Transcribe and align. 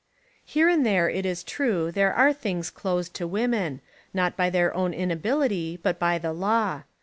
Here 0.43 0.67
and 0.67 0.83
there 0.83 1.07
it 1.11 1.27
Is 1.27 1.43
true 1.43 1.91
there 1.91 2.11
are 2.11 2.33
things 2.33 2.71
closed 2.71 3.13
to 3.13 3.27
women, 3.27 3.81
not 4.15 4.35
by 4.35 4.49
their 4.49 4.73
own 4.75 4.95
Inability 4.95 5.77
but 5.77 5.99
by 5.99 6.17
the 6.17 6.33
law. 6.33 6.81